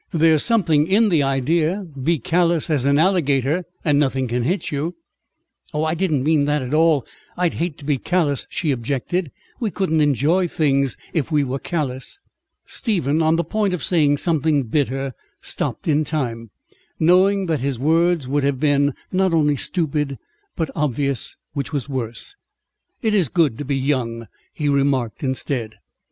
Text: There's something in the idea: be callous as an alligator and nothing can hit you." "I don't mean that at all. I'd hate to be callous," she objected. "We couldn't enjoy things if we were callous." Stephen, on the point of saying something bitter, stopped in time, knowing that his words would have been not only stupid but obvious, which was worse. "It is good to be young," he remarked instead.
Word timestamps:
There's 0.11 0.41
something 0.41 0.87
in 0.87 1.09
the 1.09 1.21
idea: 1.21 1.83
be 1.83 2.17
callous 2.17 2.71
as 2.71 2.85
an 2.87 2.97
alligator 2.97 3.65
and 3.85 3.99
nothing 3.99 4.27
can 4.27 4.41
hit 4.41 4.71
you." 4.71 4.95
"I 5.75 5.93
don't 5.93 6.23
mean 6.23 6.45
that 6.45 6.63
at 6.63 6.73
all. 6.73 7.05
I'd 7.37 7.53
hate 7.53 7.77
to 7.77 7.85
be 7.85 7.99
callous," 7.99 8.47
she 8.49 8.71
objected. 8.71 9.29
"We 9.59 9.69
couldn't 9.69 10.01
enjoy 10.01 10.47
things 10.47 10.97
if 11.13 11.31
we 11.31 11.43
were 11.43 11.59
callous." 11.59 12.17
Stephen, 12.65 13.21
on 13.21 13.35
the 13.35 13.43
point 13.43 13.75
of 13.75 13.83
saying 13.83 14.17
something 14.17 14.63
bitter, 14.63 15.13
stopped 15.39 15.87
in 15.87 16.03
time, 16.03 16.49
knowing 16.99 17.45
that 17.45 17.59
his 17.59 17.77
words 17.77 18.27
would 18.27 18.43
have 18.43 18.59
been 18.59 18.93
not 19.11 19.35
only 19.35 19.55
stupid 19.55 20.17
but 20.55 20.71
obvious, 20.75 21.37
which 21.53 21.71
was 21.71 21.87
worse. 21.87 22.35
"It 23.03 23.13
is 23.13 23.29
good 23.29 23.55
to 23.59 23.65
be 23.65 23.77
young," 23.77 24.25
he 24.51 24.67
remarked 24.67 25.23
instead. 25.23 25.75